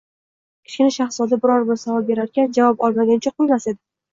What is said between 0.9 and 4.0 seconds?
shahzoda biror-bir savol berarkan, javob olmagunicha qo‘ymas edi.